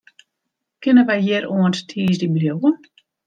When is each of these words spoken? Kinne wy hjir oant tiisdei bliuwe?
Kinne 0.81 1.03
wy 1.07 1.17
hjir 1.25 1.43
oant 1.53 1.77
tiisdei 1.89 2.31
bliuwe? 2.35 2.69